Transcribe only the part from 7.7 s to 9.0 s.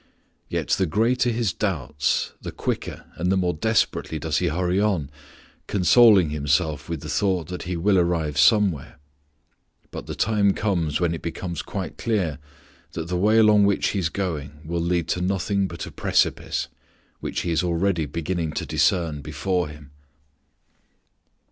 will arrive somewhere.